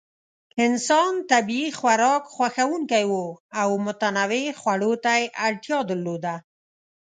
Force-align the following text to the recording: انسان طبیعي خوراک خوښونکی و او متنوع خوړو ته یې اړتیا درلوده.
انسان 0.65 1.13
طبیعي 1.31 1.69
خوراک 1.79 2.23
خوښونکی 2.35 3.03
و 3.07 3.13
او 3.61 3.69
متنوع 3.85 4.45
خوړو 4.61 4.93
ته 5.03 5.11
یې 5.19 5.25
اړتیا 5.47 5.79
درلوده. 5.89 6.35